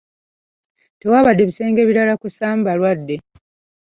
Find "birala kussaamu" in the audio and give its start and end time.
1.89-2.61